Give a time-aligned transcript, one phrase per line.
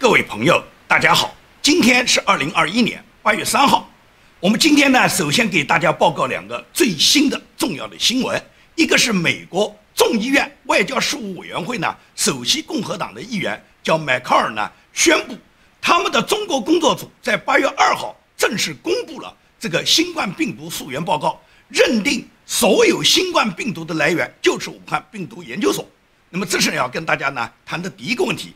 [0.00, 3.90] 各位朋友，大家好，今天是二零二一年八月三号。
[4.38, 8.40] 我们今天呢，首先给大家报告两个最新的重要的新闻，
[8.76, 15.36] 一个是美国众议院外交事务委员会呢，首席共和党的议员叫迈克尔呢，宣布
[15.80, 25.84] 他们的中国工作组在八月二号正式公布了这个新冠病毒溯源报告，认定所有新冠病毒的来源就是武汉病毒研究所。
[26.30, 28.54] 那么这是要跟大家呢谈的第一个问题，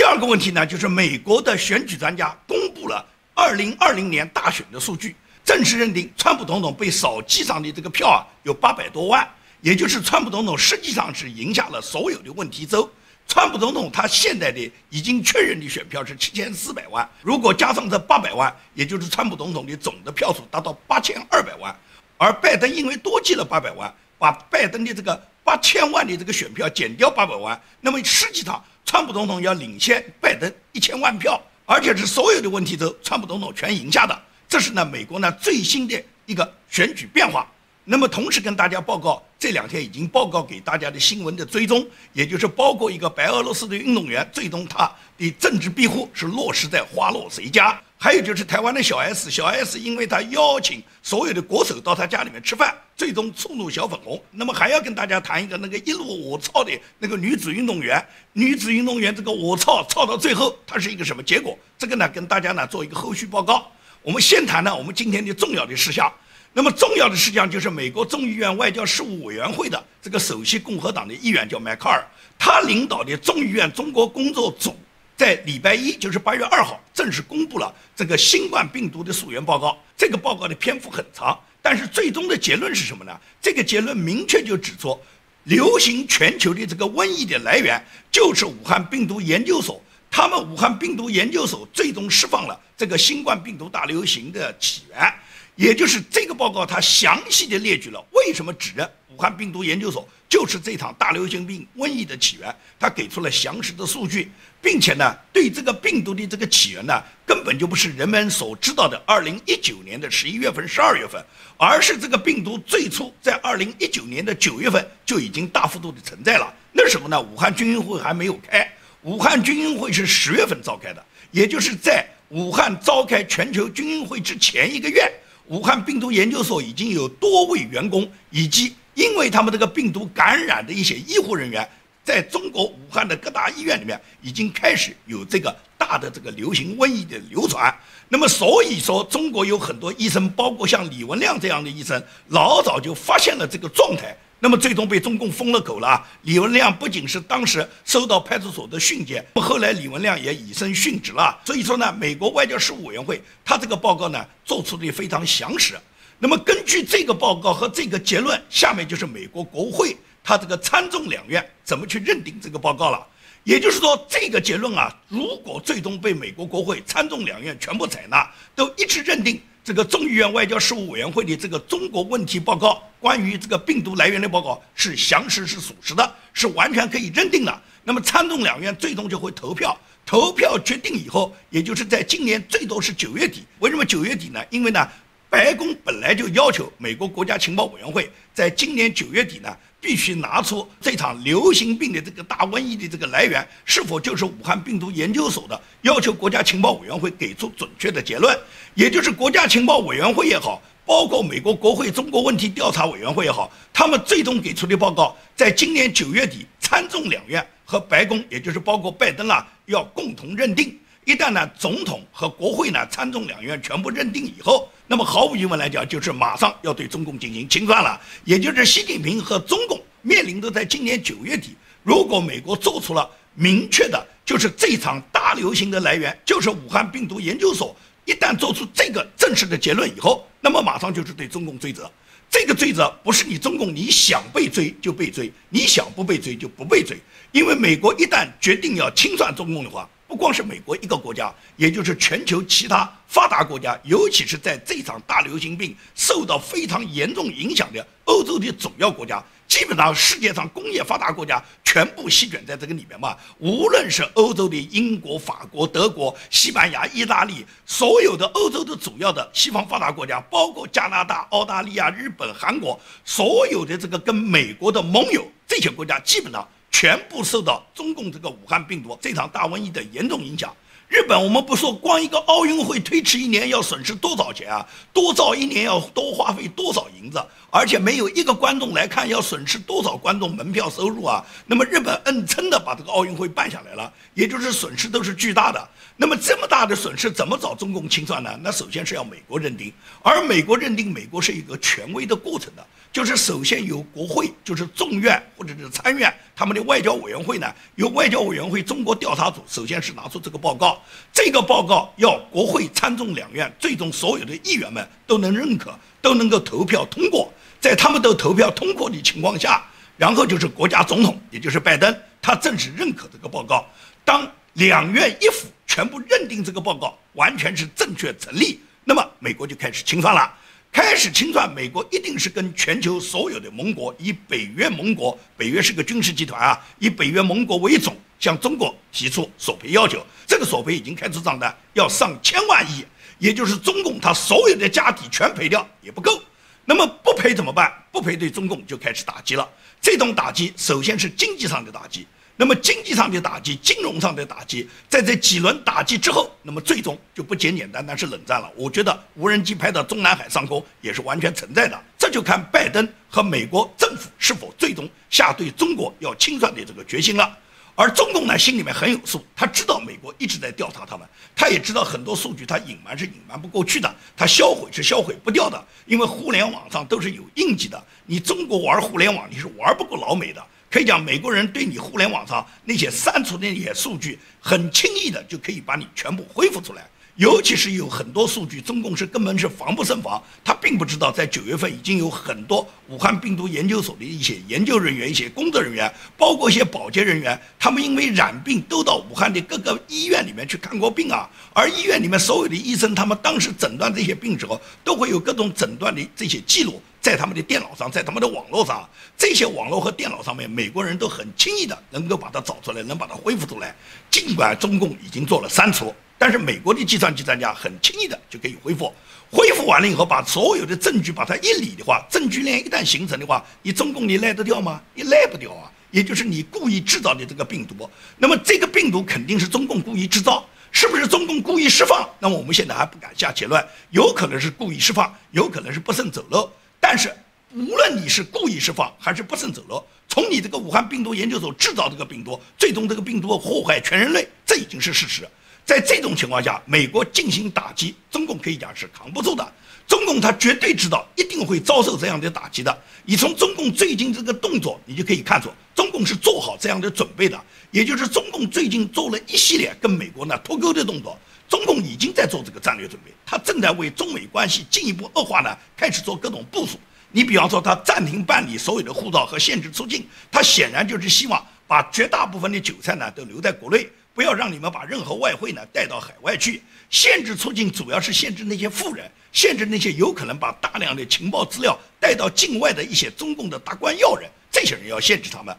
[0.00, 3.04] 第二个问题呢就是美国的选举专家公布了
[3.34, 5.14] 二零二零年大选的数据，
[5.44, 9.28] 正式认定川普总统被少记上的这个票啊有八百多万，
[9.60, 12.90] 也就是川普总统实际上是赢下了所有的问题州。
[13.28, 21.78] 川普总统他现在的已经确认的选票是七千四百万，如果加上这八百万，也就是川普总统的总的票数达到八千二百万，
[22.16, 25.26] 而拜登因为多记了八百万，把拜登的这个。
[25.42, 34.20] 八千万的这个选票减掉八百万，那么实际上川普总统要领先拜登一千万票，而且是所有的问题都川普总统全赢下的。
[34.48, 37.46] 这是呢美国呢最新的一个选举变化。
[37.84, 47.80] 那么同时跟大家报告，这两天已经报告给大家的新闻的追踪，也就是包括一个白俄罗斯的运动员，最终他的政治庇护是落实在花落谁家。
[48.02, 54.18] 还有就是台湾的小 S，小 S 因为他邀请所有的国手到他家里面吃饭，最终触怒小粉红。
[54.30, 61.58] 那么还要跟大家谈一个那个一路我操的那个女子运动员，女子运动员这个我操操到最后，它是一个什么结果？
[61.76, 63.70] 这个呢，跟大家呢做一个后续报告。
[64.00, 66.10] 我们先谈呢我们今天的重要的事项。
[66.54, 72.02] 那么重要的事项就是美国众议院外交事务委员会的这个首席共和党的议员叫迈克尔，
[72.38, 74.74] 他领导的众议院中国工作组。
[75.20, 79.76] 在礼拜一，就是八月二号，正式公布了这个新冠病毒的溯源报告。
[79.94, 83.14] 这个报告的篇幅很长，但是最终的结论是什么呢？
[83.38, 84.98] 这个结论明确就指出，
[85.44, 87.78] 流行全球的这个瘟疫的来源
[88.10, 89.78] 就是武汉病毒研究所。
[90.10, 95.14] 他们武汉病毒研究所最终释放了这个新冠病毒大流行的起源。
[95.54, 104.30] 也就是这个报告，它详细的列举了为什么指认武武汉病毒研究所就是这场大流行病瘟疫的起源，他给出了详实的数据，
[104.62, 111.22] 并且呢，对这个病毒的这个起源呢，根本就不是人们所知道的二零一九年的十一月份、十二月份，
[111.58, 116.50] 而是这个病毒最初在二零一九年的九月份就已经大幅度的存在了。
[116.72, 117.20] 那时候呢？
[117.20, 118.66] 武汉军运会还没有开，
[119.02, 125.12] 武汉军运会是十月份召开的，也就是在武汉召开全球军运会之前一个月。
[125.48, 131.68] 武汉病毒研究所已经有多位员工，以及因为他们这个病毒感染的一些医护人员，
[132.04, 137.74] 在中国武汉的各大医院里面已经开始有这个大的这个流行瘟疫的流传。
[138.08, 144.16] 那么，所以说中国有很多医生，包括像李文亮这样的医生，老早就发现了这个状态。
[144.42, 146.02] 那么最终被中共封了口了。
[146.22, 151.38] 李文亮不仅是当时收到派出所的训诫，后来李文亮也以身殉职了。
[151.44, 155.78] 所以说呢，美国外交事务委员会他这个报告呢做出的非常详实。
[156.22, 163.06] 那么根据这个报告和这个结论，下面就是美国国会他这个参众两院怎么去认定这个报告了。
[163.42, 169.40] 也就是说，这个结论啊，如果最终被美国国会参众两院全部采纳，都一致认定。
[169.64, 177.62] 这个众议院外交事务委员会的这个中国问题报告，关于这个病毒来源的报告是详实是属实的，是完全可以认定的。
[177.82, 183.44] 那么参众两院最终就会投票，投票决定以后，也就是在今年最多是九月底。
[183.60, 184.42] 为什么九月底呢？
[184.50, 184.86] 因为呢，
[185.30, 189.56] 白宫本来就要求美国国家情报委员会在今年九月底呢。
[189.82, 198.38] 必须拿出这场流行病的这个大瘟疫的这个来源是否就是武汉病毒研究所的，要求国家情报委员会给出准确的结论，
[198.74, 210.78] 也就是国家情报委员会也好，包括美国国会中国问题调查委员会也好，他们最终给出的报告，在今年九月底，参众两院和白宫，也就是包括拜登啦，要共同认定。
[211.10, 218.00] 一旦呢，总统和国会呢，参众两院全部认定以后，那么毫无疑问来讲，就是马上要对中共进行清算了。
[218.24, 227.74] 也就是习近平和中共面临的，在今年九月底，如果美国做出了明确的，就是这场大流行的来源就是武汉病毒研究所，
[228.04, 231.90] 一旦做出这个正式的结论以后，那么马上就是对中共追责。
[232.30, 236.96] 这个追责不是你中共你想被追就被追，你想不被追就不被追，
[237.32, 239.88] 因为美国一旦决定要清算中共的话。
[240.10, 253.16] 不光是美国一个国家，也就是全球其他发达国家，尤其是在这场大流行病受到非常严重影响的欧洲的主要国家，基本上世界上工业发达国家全部席卷在这个里面嘛。
[253.38, 266.44] 无论是欧洲的英国、法国、德国、西班牙、意大利，所有的欧洲的主要的西方发达国家，包括加拿大、澳大利亚、日本、韩国，所有的这个跟美国的盟友，这些国家基本上。
[266.70, 270.54] 全部受到中共这个武汉病毒这场大瘟疫的严重影响，
[270.88, 274.66] 日本，我们不说，光一个奥运会推迟一年要损失多少钱啊？
[274.92, 277.24] 多造一年要多花费多少银子？
[277.50, 281.24] 而且没有一个观众来看，要损失多少观众门票收入啊？
[281.46, 285.68] 那么日本硬撑的把这个奥运会办下来了，也就是损失都是巨大的。
[285.96, 288.30] 那么这么大的损失怎么找中共清算呢？
[288.42, 292.64] 那首先是要美国认定，而美国认定，美国是一个权威的过程的。
[292.92, 297.46] 就是首先由国会，就是众院或者是参院，他们的外交委员会呢，
[297.76, 300.80] 由外交委员会中国调查组首先是拿出这个报告，
[301.12, 305.72] 这个报告要国会参众两院最终所有的议员们都能认可，
[306.02, 309.62] 都能够投票通过，在他们都投票通过的情况下，
[309.96, 313.66] 然后就是国家总统，也就是拜登，他正式认可这个报告。
[314.04, 320.32] 当两院一府全部认定这个报告完全是正确成立，那么美国就开始清算了。
[320.72, 330.04] 开始清算，美国一定是跟全球所有的盟国，以北约盟国，北约是个军事集团啊，以北约盟国为总，向中国提出索赔要求。
[330.26, 332.84] 这个索赔已经开出账单，要上千万亿，
[333.18, 336.22] 也就是中共他所有的家底全赔掉也不够。
[336.70, 337.68] 那么不赔怎么办？
[337.90, 339.48] 不赔对中共就开始打击了。
[339.80, 342.06] 这种打击首先是经济上的打击。
[342.36, 348.48] 那么经济上的打击，金融上的打击，在这几轮打击之后，那么最终就不简简单单是冷战了。
[348.54, 357.36] 我觉得无人机拍到中南海上空也是完全存在的，这就看拜登和美国政府是否最终下对中国要清算的这个决心了。
[357.74, 367.82] 而中共呢，心里面很有数，他知道美国一直在调查他们，他也知道很多数据他隐瞒是隐瞒不过去的，他销毁是销毁不掉的，因为互联网上都是有印记的。
[368.06, 370.44] 你中国玩互联网，你是玩不过老美的。
[370.70, 376.88] 可以讲，美国人对你互联网上那些删除的那些数据，很轻易的就可以把你全部恢复出来。
[377.20, 380.22] 尤其是有很多数据，中共是根本是防不胜防。
[380.42, 391.28] 他并不知道，在九月份已经有很多武汉病毒研究所的一些研究人员、一些工作人员，包括一些保洁人员，他们因为染病都到武汉的各个医院里面去看过病啊。
[391.52, 396.80] 而医院里面所有的医生，他们当时诊断这些病时候，都会有各种诊断的这些记录。
[397.02, 398.88] 在他们的电脑上，在他们的网络上，
[399.18, 403.76] 这些网络和电脑上面，美国人都很轻易的能够把它找出来，能把它恢复出来。
[404.10, 408.92] 尽管中共已经做了删除，但是美国的计算机专家很轻易的就可以恢复。
[409.30, 414.82] 恢复完了以后，把所有的证据把它一理的话，证据链一旦形成的话，你中共你赖得掉吗？
[414.92, 415.72] 你赖不掉啊！
[415.90, 417.88] 也就是你故意制造的这个病毒，
[418.18, 422.06] 那么这个病毒肯定是中共故意制造，是不是中共故意释放？
[422.18, 426.52] 那么我们现在还不敢下结论，有可能是故意释放，有可能是不慎走漏。
[426.78, 427.10] 但是，
[427.54, 435.26] 无论你是故意释放还是不慎走漏，从你这个武汉病毒研究所制造这个病毒，最终这个病毒祸害全人类，这已经是事实。
[435.70, 439.52] 在这种情况下，美国进行打击，中共可以讲是扛不住的。
[439.86, 442.76] 中共他绝对知道一定会遭受这样的打击的。
[443.04, 447.40] 你从中共最近这个动作，你就可以看出，中共是做好这样的准备的。
[447.70, 451.16] 也就是中共最近做了一系列跟美国呢脱钩的动作。
[451.48, 456.80] 中共已经在做这个战略准备，他正在为中美关系进一步恶化呢开始做各种部署。
[457.12, 466.62] 你比方说，他暂停办理所有的护照和限制出境，他显然就是希望把绝大部分的韭菜呢都留在国内，不要让你们把任何外汇呢带到海外去。
[466.90, 475.56] 限制出境主要是限制那些富人，限制那些有可能把大量的情报资料带到境外的一些中共的达官要人，这些人要限制他们。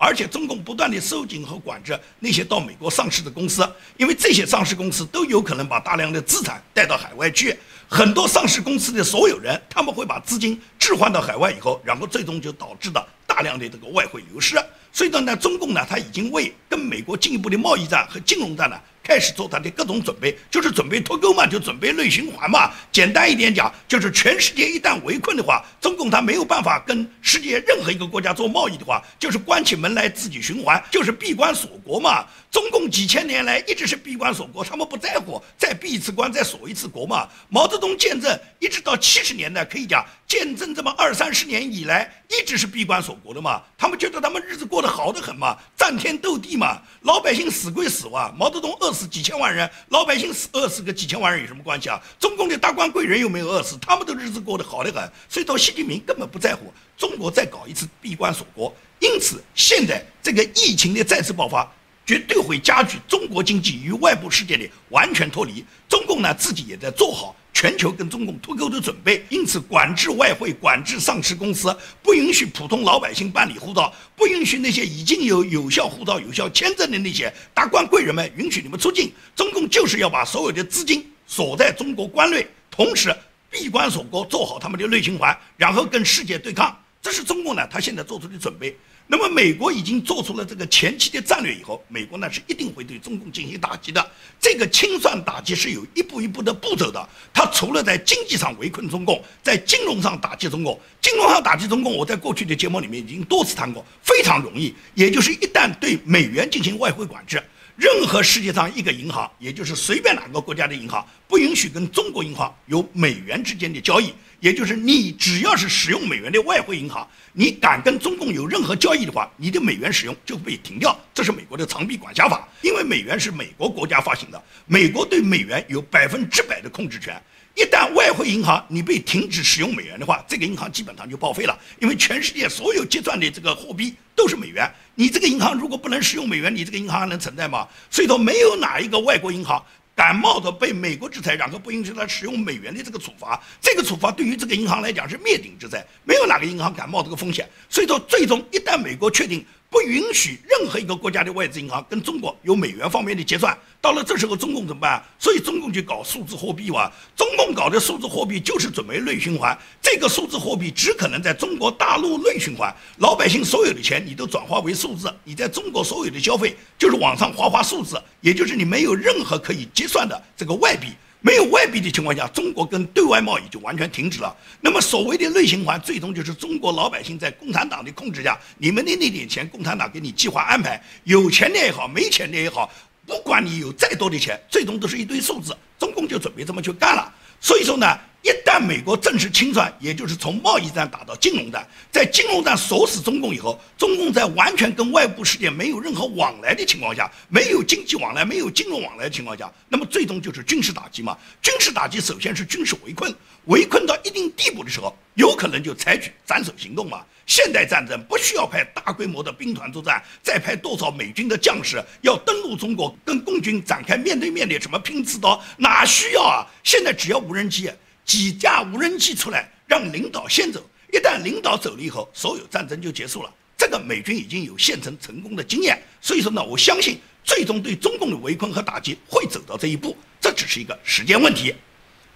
[0.00, 7.58] 而且中共不断地收紧和管制那些到美国上市的公司，因为这些上市公司都有可能把大量的资产带到海外去。
[7.88, 14.56] 很多上市公司的所有人，他们会把资金置换到海外以后，然后最终就导致的大量的这个外汇流失。
[14.98, 18.76] 所以呢，中共呢，他已经为跟美国进一步的贸易战和金融战呢。
[19.00, 22.70] 开始做他的各种准备，就是准备脱钩嘛，就准备内循环嘛。
[22.92, 32.26] 简单一点讲，就是全世界一旦围困的话，中共他没有办法跟世界任何一个国家做贸易的话，就是关起门来自己循环，就是闭关锁国嘛。
[32.50, 37.28] 中共几千年来一直是闭关锁国，他们不在乎再闭一次关再锁一次国嘛。
[37.50, 43.62] 毛泽东见证一直到七十年代，可以讲见证这么二三十年以来一直是闭关锁国的嘛。
[43.76, 52.00] 他们觉得他们日子过得好得很嘛，战天斗地嘛，老百姓死归死哇，毛泽东饿死几千万人，老百姓死饿死个几千万人有什么关系啊？
[52.18, 58.74] 中共的大官贵人又没有饿死，他们的日子过得好得很，所以到习近平根本不在乎中国再搞一次闭关锁国。
[59.00, 61.70] 因此现在这个疫情的再次爆发。
[62.08, 65.62] 绝对会加剧中国经济与外部世界的完全脱离。
[65.90, 79.12] 中共呢自己也在做好全球跟中共脱钩的准备，因此管制外汇、管制上市公司，不允许普通老百姓办理护照，不允许那些已经有有效护照、有效签证的那些达官贵人们允许你们出境。
[79.36, 83.14] 中共就是要把所有的资金锁在中国关内，同时
[83.50, 86.74] 闭关锁国，做好他们的内循环，然后跟世界对抗。
[87.08, 88.76] 这是中共呢，他现在做出的准备。
[89.06, 94.10] 那么美国已经做出了这个前期的战略以后，美国呢是一定会对中共进行打击的。
[94.38, 97.08] 这个清算打击是有一步一步的步骤的。
[97.32, 104.74] 他除了在经济上围困中共，在金融上打击中共，金融上打击中共，我在过去的节目里面已经多次谈过，非常容易。
[104.94, 107.42] 也就是一旦对美元进行外汇管制。
[107.76, 114.12] 任何世界上一个银行，也就是随便哪个国家的银行，不允许跟中国银行有美元之间的交易。
[114.40, 120.98] 也就是你只要是使用美元的外汇银行，你敢跟中共有任何交易的话，你的美元使用就被停掉。
[121.12, 127.20] 这是美国的长臂管辖法，因为美元是美国国家发行的，美国对美元有百分之百的控制权。
[127.54, 134.72] 一旦外汇银行你被停止使用美元的话，这个银行基本上就报废了，因为全世界所有结算的这个货币都是美元。
[134.94, 137.66] 你这个银行如果不能使用美元，你这个银行还能存在吗？
[137.90, 139.60] 所以说，没有哪一个外国银行
[139.98, 143.42] 感冒的被美国制裁，然后不允许他使用美元的这个处罚。
[143.60, 147.50] 这个处罚对于这个银行来讲是灭顶之灾，没有哪个银行敢冒这个风险。
[147.68, 149.44] 所以说，最终一旦美国确定。
[149.70, 153.56] 不允许任何一个国家的外资银行跟中国有美元方面的结算。
[153.80, 155.02] 到了这时候，中共怎么办？
[155.18, 156.90] 所以中共就搞数字货币哇！
[157.14, 159.56] 中共搞的数字货币就是准备内循环。
[159.80, 170.88] 这个数字货币只可能在中国大陆内循环，老百姓所有的钱你都转化为数字，你在中国所有的消费就是网上花花数字，也就是你没有任何可以结算的这个外币。
[171.20, 174.34] 没有外币的情况下，中国跟对外贸易就完全停止了。
[174.60, 182.70] 那么所谓的内循环，最终就是中国老百姓在共产党的控制下，你们的那点钱，共产党给你计划安排，有钱的也好，没钱的也好，
[183.06, 185.56] 不管你有再多的钱，最终都是一堆数字。
[185.78, 187.12] 中共就准备这么去干了。
[187.40, 187.98] 所以说呢。
[188.22, 201.16] 一旦美国正式清算，也就是从贸易战打到金融战，在金融战锁死中共以后，中共在完全跟外部世界没有任何往来的情况下，没有经济往来、没有金融往来的情况下，那么最终就是军事打击嘛。
[201.40, 207.02] 军事打击首先是军事围困，围困到一定地步的时候，有可能就采取斩首行动嘛。
[207.24, 216.46] 现代战争不需要派大规模的兵团作战，再派多少美军的将士要登陆中国，跟共军展开面对面的什么拼刺刀，哪需要啊？
[216.64, 217.70] 现在只要无人机。
[218.08, 220.64] 几架无人机出来，让领导先走。
[220.90, 223.30] 一旦领导走了以后，所有战争就结束了。
[223.58, 231.54] 这个美军已经有现成成功的经验，所以说呢，我相信最终对中共的围困和打击会走到这一步，这只是一个时间问题。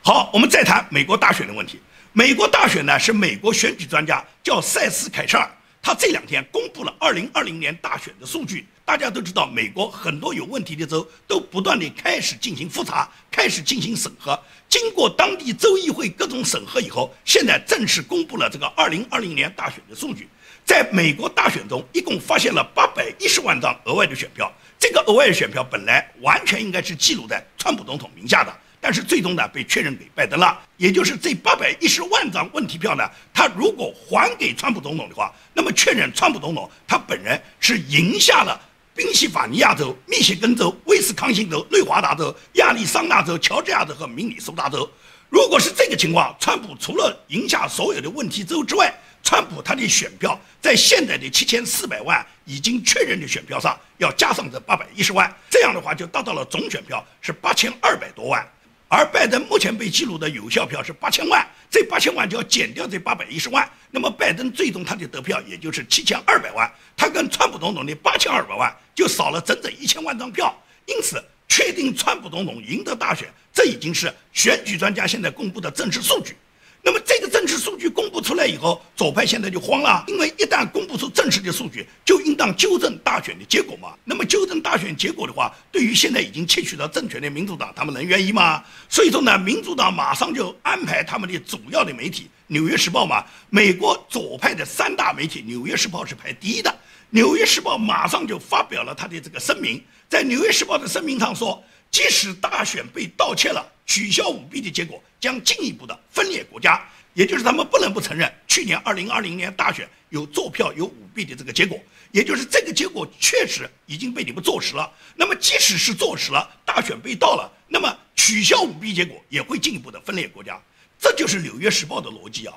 [0.00, 1.78] 好，我们再谈美国大选的问题。
[2.14, 5.50] 美国大选呢，是美国选举专家叫塞斯凯彻尔，
[5.82, 8.64] 他这两天公布了2020年大选的数据。
[8.84, 14.38] 大家都知道，美国很多有问题的州都不断地开始进行复查，开始进行审核。
[14.68, 20.28] 经过当地州议会各种审核以后，现在正式公布了这个2020年大选的数据。
[20.64, 24.52] 在美国大选中，一共发现了810万张额外的选票。
[24.78, 30.60] 这个额外的选票本来完全应该是记录在川普总统名下的，但是最终呢被确认给拜登了。
[30.76, 38.60] 也就是这810万张问题票呢，他如果还给川普总统的话，那么确认川普总统他本人是赢下了。
[38.94, 44.90] 宾夕法尼亚州、密歇根州、威斯康星州、内华达州、亚利桑那州、乔治亚州和明尼苏达州，
[45.30, 58.46] 如果是这个情况，川普除了赢下所有的问题州之外，川普他的选票在现在的七千四百万已经确认的选票上要加上这八百一十万，这样的话就达到了总选票是八千二百多万。
[58.94, 76.36] 而拜登目前被记录的有效票是八千万，这八千万就要减掉这八百一十万，那么拜登最终他的得票也就是七千二百万，他跟川普总统的八千二百万就少了整整一千万张票，因此确定川普总统赢得大选，这已经是选举专家现在公布的正式数据。
[76.84, 83.94] 那么这个政治数据公布出来以后，左派现在就慌了，因为一旦公布出正式的数据，就应当纠正大选的结果嘛。
[84.04, 88.64] 那么纠正大选结果的话，对于现在已经窃取到政权的民主党，他们能愿意吗？
[88.88, 96.68] 所以说呢，民主党马上就安排他们的主要的媒体《纽约时报》嘛，美国左派的三大媒体，《纽约时报》是排第一的，
[97.10, 101.62] 《纽约时报》马上就发表了他的这个声明，在《纽约时报》的声明上说，
[101.92, 103.64] 即使大选被盗窃了。
[103.84, 106.82] 取消舞弊的结果将进一步的分裂国家，
[107.12, 111.78] 也就是他们不能不承认去年二零二零年大选有作票有舞弊的这个结果，
[112.12, 114.90] 也就是这个结果确实已经被你们坐实了。
[115.14, 120.58] 那么即使是坐实了大选被盗了，那么取消舞弊结果也会进一步的分裂国家，
[120.98, 122.54] 这就是《纽约时报》的逻辑啊！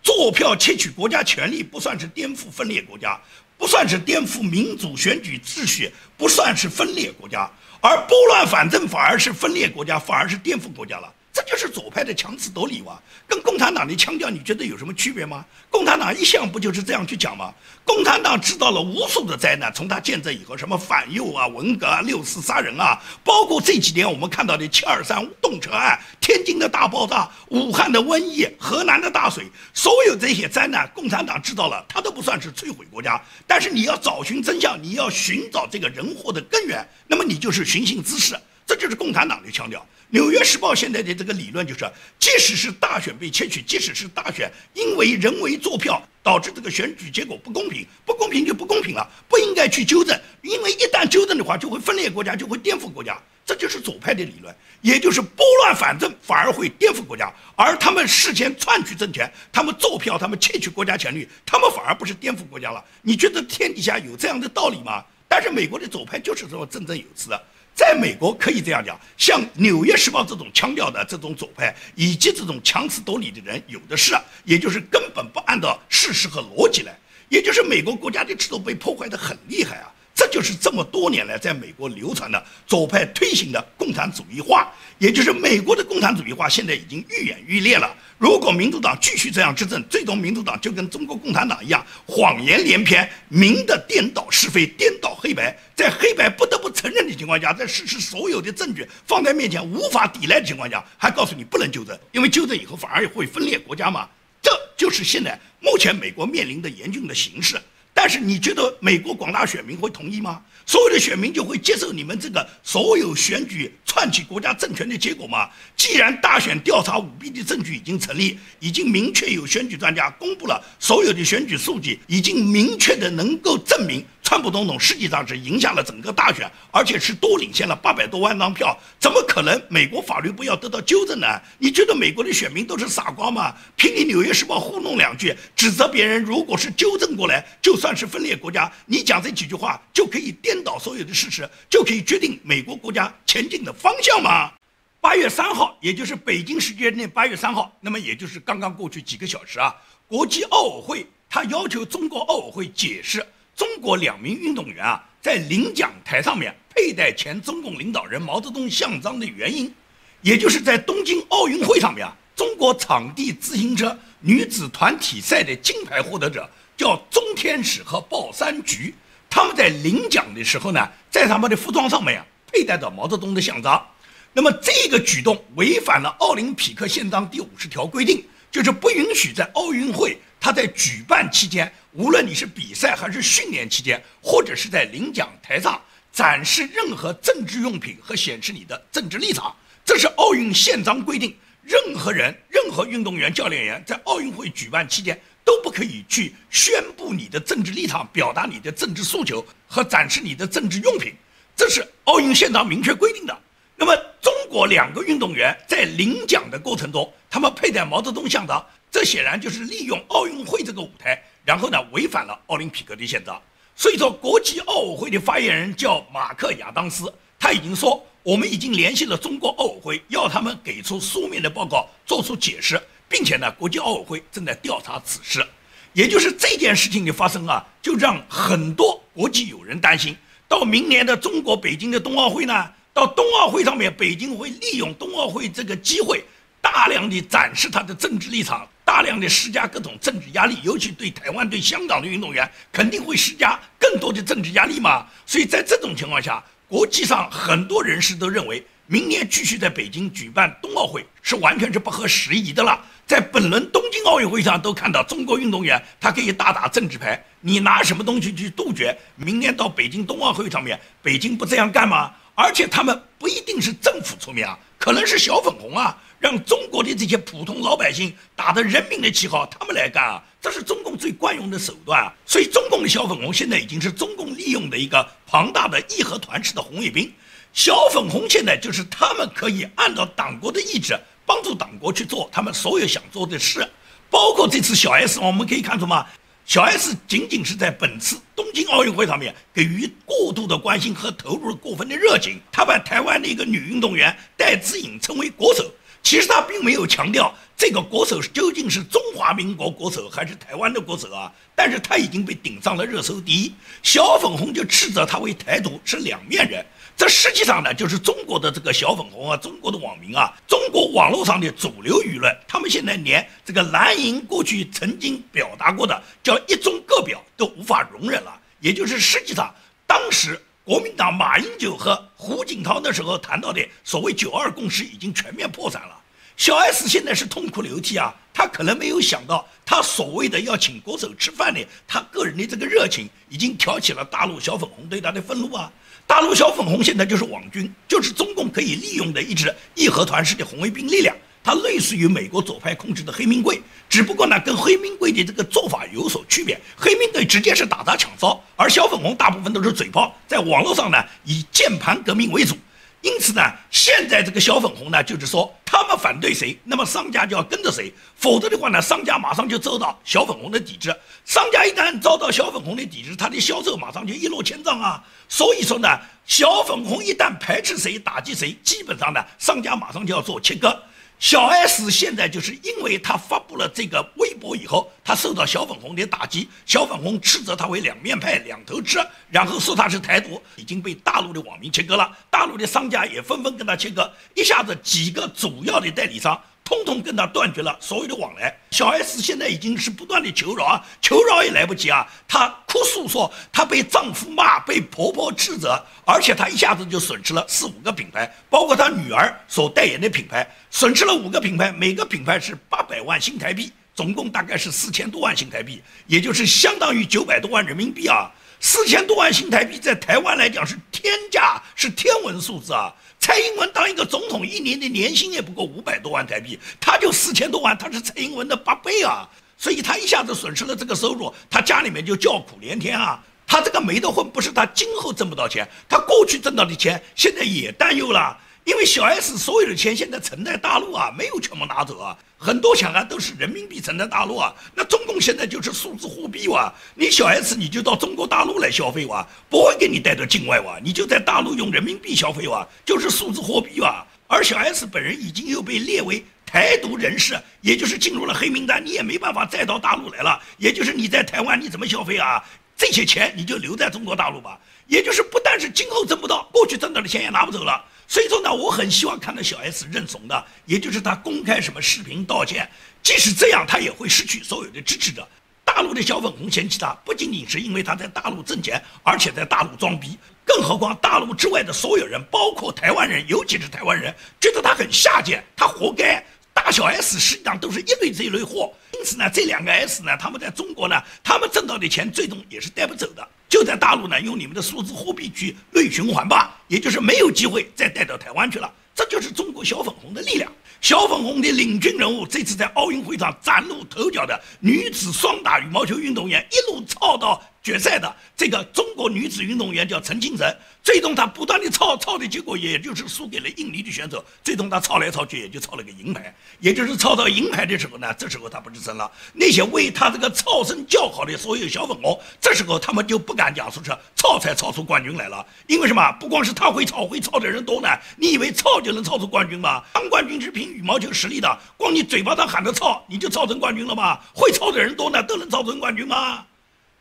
[0.00, 3.20] 作票窃取国家权力不算是颠覆分裂国家，
[3.58, 7.50] 不算是颠覆民主选举秩序，不算是分裂国家。
[7.80, 11.12] 而拨乱反正反而是分裂国家，反而是颠覆国家了。
[11.32, 15.44] 这就是左派的强词夺理哇，跟共产党的腔调你觉得有什么区别吗？
[15.70, 17.54] 共产党一向不就是这样去讲吗？
[17.84, 33.20] 共产党制造了无数的灾难，从他建政以后，什么反右啊、文革啊、六四杀人啊，包括这几年我们看到的七二三动车案、天津的大爆炸、武汉的瘟疫、河南的大水，所有这些灾难，共产党制造了，他都不算是摧毁国家。
[33.46, 39.80] 但是你要找寻真相，你要寻找这个人祸的根源，那么你就是寻衅滋事，这就是共产党的腔调。
[40.10, 62.84] 《纽约时报》现在的这个理论就是，即使是大选被窃取，即使是大选因为人为作票导致这个选举结果不公平，不公平就不公平了，不应该去纠正，因为一旦纠正的话，就会分裂国家，就会颠覆国家，这就是左派的理论，也就是拨乱反正反而会颠覆国家，而他们事先篡取政权，他们作票，他们窃取国家权力，他们反而不是颠覆国家了。
[63.00, 65.02] 你觉得天底下有这样的道理吗？
[65.26, 67.42] 但是美国的左派就是这么振振有词的。
[67.78, 79.94] 在美国可以这样讲，像《纽约时报》这种腔调的这种左派，以及这种强词夺理的人有的是，也就是根本不按照事实和逻辑来，也就是美国国家的制度被破坏的很厉害啊。
[80.28, 87.92] 就是这么多年来在美国流传的左派推行的共产主义化，也就是美国的共产主义化现在已经愈演愈烈了。
[88.18, 104.08] 如果民主党继续这样执政，最终民主党就跟中国共产党一样，谎言连篇，明的颠倒是非，颠倒黑白，在黑白不得不承认的情况下，在事实所有的证据放在面前无法抵赖的情况下，还告诉你不能纠正，因为纠正以后反而会分裂国家嘛。
[104.42, 107.60] 这就是现在目前美国面临的严峻的形势。
[108.00, 110.40] 但是你觉得美国广大选民会同意吗？
[110.64, 115.50] 所有的选民就会接受你们这个所有选举串起国家政权的结果吗？
[115.76, 124.04] 既然大选调查舞弊的证据已经成立，已经明确有选举专家公布了所有的选举数据，已经明确的能够证明。
[124.28, 131.26] 川普总统实际上是赢下了整个大选，而且是多领先了八百多万张票，怎么可能美国法律不要得到纠正呢？
[131.58, 133.54] 你觉得美国的选民都是傻瓜吗？
[133.74, 144.52] 凭你《纽约时报》糊弄两句，指责别人，如果是纠正过来，就算是分裂国家，你讲这几句话就可以颠倒所有的事实，就可以决定美国国家前进的方向吗？
[145.00, 149.74] 八月三号，也就是北京时间的八月三号，那么也就是刚刚过去几个小时啊，
[150.06, 153.24] 国际奥委会他要求中国奥委会解释。
[153.58, 159.74] 中国两名运动员啊，在领奖台上面佩戴前中共领导人毛泽东像章的原因，
[160.22, 168.94] 也就是在东京奥运会上面啊，中国场地自行车女子团体赛的金牌获得者叫钟天使和鲍三菊，
[169.28, 173.84] 他们在领奖的时候呢，在他们的服装上面啊佩戴着毛泽东的像章，
[174.32, 180.16] 那么这个举动违反了奥林匹克宪章第五十条规定，就是不允许在奥运会。
[180.40, 185.80] 他在举办期间，无论你是比赛还是训练期间，或者是在领奖台上
[186.12, 191.36] 展示任何政治用品和显示你的政治立场，这是奥运宪章规定。
[191.62, 201.12] 任何人、任何运动员、教练员在奥运会举办期间都不可以去宣布你的政治立场、表达你的政治诉求和展示你的政治用品，
[201.54, 203.38] 这是奥运宪章明确规定的。
[203.76, 208.64] 那么，中国两个运动员在领奖的过程中，他们佩戴毛泽东像章。
[208.90, 213.40] 这显然就是利用奥运会这个舞台，然后呢违反了奥林匹克的宪章。
[213.76, 225.46] 所以说，国际奥委会的发言人叫马克亚当斯，他已经说，我们已经联系了中国奥委会，要他们给出书面的报告，做出解释，并且呢，国际奥委会正在调查此事。
[225.92, 230.16] 也就是这件事情的发生啊，就让很多国际友人担心，
[230.48, 236.24] 到明年的中国北京的冬奥会呢，到冬奥会上面，北京会利用冬奥会这个机会，
[236.60, 238.68] 大量的展示他的政治立场。
[238.88, 245.06] 大量的施加各种政治压力，尤其对台湾、对香港的运动员，肯定会施加更多的政治压力嘛。
[245.26, 252.82] 所以在这种情况下，国际上很多人士都认为，明年继续在北京举办冬奥会是完全是不合时宜的了。
[253.06, 262.14] 在本轮东京奥运会上都看到，中国运动员他可以大打政治牌，你拿什么东西去杜绝明年到北京冬奥会上面，北京不这样干吗？
[262.40, 265.98] 而且他们不一定是政府出面啊，可能是小粉红啊。
[266.20, 272.14] 让中国的这些普通老百姓打着人民的旗号，他们来干啊，这是中共最惯用的手段啊。
[272.24, 277.12] 所以，中共的小粉红现在已经是中共利用的一个庞大的义和团式的红卫兵。
[277.52, 280.96] 小粉红现在就是他们可以按照党国的意志，
[281.26, 283.68] 帮助党国去做他们所有想做的事。
[284.10, 286.06] 包括这次小 S，我们可以看出吗？
[286.48, 295.70] 小 S 仅仅是在本次东京奥运会上面给予过度的关心和投入过分的热情，他把台湾的一个女运动员戴资颖称为国手。
[296.02, 303.52] 其实他并没有强调这个国手究竟是中华民国国手还是台湾的国手啊，但是他已经被顶上了热搜第一。
[303.82, 306.64] 小粉红就斥责他为台独是两面人，
[306.98, 318.36] 这实际上呢，就是中国的这个小粉红啊，中国的网民啊，中国网络上的主流舆论，他们现在连这个蓝营过去曾经表达过的叫一中各表都无法容忍了。
[318.58, 319.54] 也就是实际上，
[319.86, 325.96] 当时国民党马英九和胡锦涛那时候谈到的所谓九二共识已经全面破产了。
[326.36, 335.72] 小 S 现在是痛哭流涕啊，他可能没有想到，他所谓的要请国手吃饭的，他个人的这个热情，已经挑起了大陆小粉红对他的愤怒啊。
[336.08, 346.58] 大陆小粉红现在就是网军，就是中共可以利用的一支义和团式的红卫兵力量，它类似于美国左派控制的黑名贵，只不过呢，跟黑名贵的这个做法有所区别。
[346.74, 352.56] 黑名贵直接是打砸抢烧，而小粉红大部分都是嘴炮，在网络上呢，以键盘革命为主。
[353.00, 360.94] 因此呢，现在这个小粉红呢，就是说他们反对谁，那么商家就要跟着谁，否则的话呢，商家马上就遭到小粉红的抵制。
[361.24, 365.02] 商家一旦遭到小粉红的抵制，他的销售马上就一落千丈啊。
[365.28, 365.88] 所以说呢，
[366.26, 370.82] 小粉红一旦排斥谁、打击谁，基本上呢，商家马上就要做切割。
[371.18, 386.40] 小 S 现在就是因为他发布了这个微博以后，他受到小粉红的打击，小粉红斥责他为两面派、两头吃，然后说他是台独，已经被大陆的网民切割了，大陆的商家也纷纷跟他切割，一下子几个主要的代理商。
[386.68, 388.54] 通通跟他断绝了所有的往来。
[388.72, 392.06] 小 S 现在已经是不断的求饶啊，求饶也来不及啊。
[392.28, 408.30] 她哭诉说，她被丈夫骂，被婆婆斥责，而且她一下子就损失了四五个品牌，包括她女儿所代言的品牌，损失了五个品牌，每个品牌是八百万新台币，总共大概是四千多万新台币，也就是相当于九百多万人民币啊。
[408.60, 412.92] 四千多万新台币在台湾来讲是天价，是天文数字啊。
[413.20, 419.28] 蔡英文当一个总统，一年的年薪也不过五百多万台币，他就四千多万，他是蔡英文的八倍啊！
[419.56, 423.22] 所以他一下子损失了这个收入，他家里面就叫苦连天啊！
[423.46, 428.38] 他这个没得混，不是他今后挣不到钱，他过去挣到的钱现在也担忧了。
[428.68, 434.54] 因为小 S 所有的钱现在存在大陆啊，没有全部拿走啊，很多钱啊都是人民币存在大陆啊。
[434.74, 444.06] 那中共现在就是数字货币哇，你小 S 你就到中国大陆来消费哇，不会给你带到境外哇，你就在大陆用人民币消费哇，就是数字货币哇。
[444.26, 450.38] 而小 S 本人已经又被列为台独人士，也就是进入了黑名单，你也没办法再到大陆来了。
[450.58, 452.44] 也就是你在台湾你怎么消费啊？
[452.76, 454.60] 这些钱你就留在中国大陆吧。
[454.88, 457.82] 也就是不但是今后挣不到，过去挣到的钱也拿不走了。
[458.08, 462.68] 所以说呢，我很希望看到小 S 认怂的，也就是他公开什么视频道歉。
[463.02, 465.28] 即使这样，他也会失去所有的支持者。
[465.62, 470.18] 大陆的小粉红嫌弃他，不仅仅是因为他在大陆挣钱，而且在大陆装逼。
[470.42, 476.24] 更何况大陆之外的所有人，包括台湾人，尤其是台湾人，觉得他很下贱，他活该。
[476.54, 478.72] 大小 S 实际上都是一类这一类货。
[478.94, 483.28] 因此呢，这两个 S 呢，他们在中国呢，他们挣到的钱最终也是带不走的。
[483.48, 488.70] 就在大陆呢，用你们的数字货币去内循环吧，也就是没有机会再带到台湾去了。
[488.94, 490.50] 这就是中国小粉红的力量。
[490.80, 500.56] 小粉红的领军人物，这次在奥运会上崭露头角的女子双打羽毛球运动员，一路操到决赛的这个中国女子运动员叫陈清晨。
[500.82, 504.24] 最终她不断的操，操的结果也就是输给了印尼的选手。
[504.42, 506.34] 最终她操来操去，也就操了个银牌。
[506.60, 509.10] 也就是操到银牌的时候呢，这时候她不吱声了。
[509.34, 515.44] 那些为她这个操声叫好的所有小粉红，这时候他们就不敢讲说是操才操出冠军来了。
[515.66, 516.10] 因为什么？
[516.12, 517.88] 不光是他会操，会操的人多呢。
[518.16, 519.82] 你以为操就能操出冠军吗？
[519.92, 524.18] 当冠军是凭羽毛球实力的，光你嘴巴上喊着操，你就操成冠军了吗？
[524.34, 526.46] 会操的人多呢，都能操成冠军吗？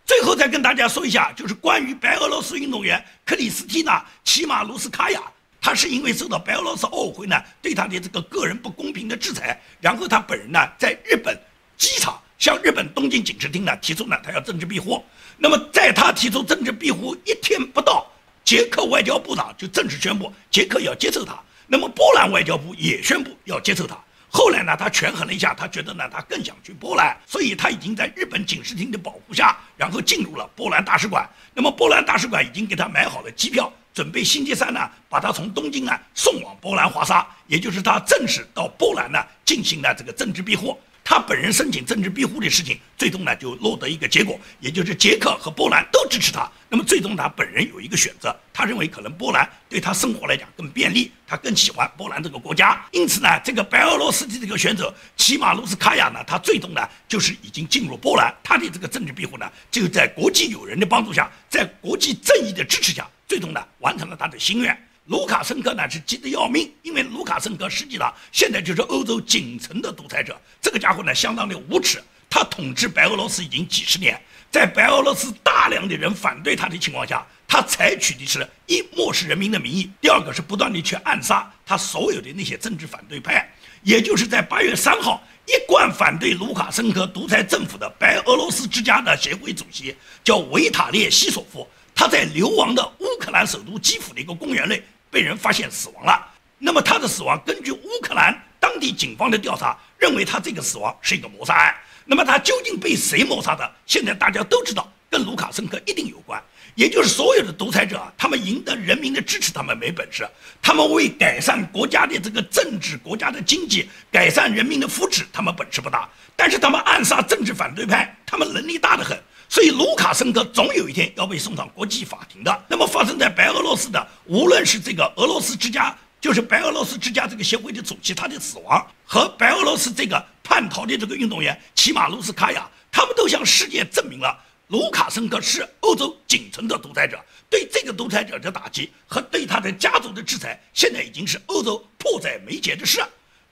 [0.07, 5.21] 最后再跟大家说一下，就是关于白俄罗斯运动员克里斯蒂娜·齐马卢斯卡娅，
[5.59, 11.37] 她是因为受到白俄罗斯奥委会呢对她的这个个人不公平的制裁，然后她本人呢在日本
[11.75, 15.03] 机场向日本东京警视厅呢提出呢她要政治庇护。
[15.37, 18.09] 那么在她提出政治庇护一天不到，
[18.45, 23.97] 捷克外交部长就正式宣布捷克要接受她，那么波兰外交部也宣布要接受她。
[24.29, 31.27] 后来呢，他权衡了一下，他觉得呢，他更想去波兰，所以他已经在日本警视厅的保护下，然后进入了波兰大使馆。
[31.53, 40.77] 那么波兰大使馆已经给他买好了机票，准备星期三呢，把他从东京呢送往波兰华沙，也就是他正式到波兰呢进行了这个政治庇护。
[41.09, 46.51] 他本人申请政治庇护的事情，最终呢就落得一个结果，也就是捷克和波兰都支持他。
[46.67, 52.85] 那么最终他本人有一个选择，他认为可能波兰对他生活来讲更便利，他更喜欢波兰这个国家。
[52.91, 64.77] 因此呢，这个白俄罗斯的这个选手齐马卢斯卡娅呢，他最终呢就是已经进入波兰，他的这个政治庇护呢就在国际友人的帮助下，在国际正义的支持下，最终呢完成了他的心愿。
[65.07, 70.39] 卢卡申科呢是急得要命，因为卢卡申科实际上现在就是欧洲仅存的独裁者。
[70.61, 83.49] 这个家伙呢相当的无耻，他统治白俄罗斯已经几十年，在白俄罗斯大量的人反对他的情况下，他采取的是一漠视人民的名义，第二个是不断的去暗杀他所有的那些政治反对派。
[83.83, 91.65] 也就是在八月三号，一贯反对卢卡申科独裁政府的白俄罗斯之家的协会主席叫维塔列西索夫，
[91.95, 96.33] 他在流亡的乌克兰首都基辅的一个公园内被人发现死亡了。
[96.57, 101.75] 那么他的死亡，根据乌克兰当地警方的调查，认为他这个死亡是一个谋杀案。
[102.05, 103.69] 那么他究竟被谁谋杀的？
[103.85, 106.41] 现在大家都知道，跟卢卡申科一定有关。
[106.73, 110.25] 也就是所有的独裁者，他们赢得人民的支持，他们没本事；
[110.61, 116.07] 他们为改善国家的这个政治、国家的经济、改善人民的福祉，他们本事不大。
[116.35, 119.19] 但是他们暗杀政治反对派，他们能力大得很。
[119.49, 122.65] 所以卢卡申科总有一天要被送上国际法庭的。
[122.67, 134.37] 那么发生在白俄罗斯的，无论是这个俄罗斯之家，就是白俄罗斯之家这个协会的主席他的死亡，和白俄罗斯这个叛逃的这个运动员齐马卢斯卡娅，他们都向世界证明了。
[134.67, 137.17] 卢卡申科是欧洲仅存的独裁者，
[137.49, 143.01] 对这个独裁者的打击和对他的家族的制裁，现在已经是欧洲迫在眉睫的事。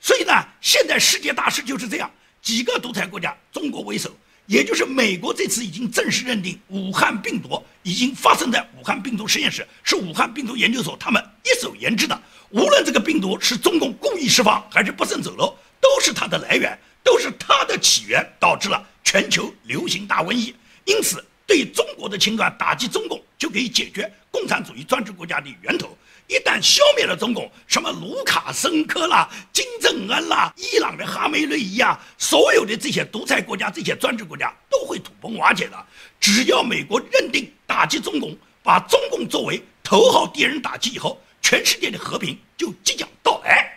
[0.01, 4.11] 所以呢，现在世界大势就是这样：几个独裁国家，中国为首，
[4.47, 12.21] 也就是美国这次已经正式认定武汉病毒已经发生在武汉病毒实验室，是武汉病毒研究所他们一手研制的。
[12.51, 20.55] 无论这个病毒是中共故意释放还是不慎走漏，都是它的来源，都是它的起源，导致了全球流行大瘟疫。
[20.85, 25.97] 因此，对中国的侵略打击中共，就可以解决共产主义专制国家的源头。
[26.27, 35.85] 一旦消灭了中共，什么卢卡申科啦、金正恩啦、伊朗的哈梅内伊啊，所有的这些独裁国家、这些专制国家都会土崩瓦解的。
[36.19, 43.71] 只要美国认定打击中共，把中共作为头号敌人打击以后，全世界的和平就即将到来。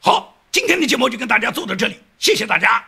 [0.00, 2.84] 好，今天的节目就跟大家做到这里，谢谢大家。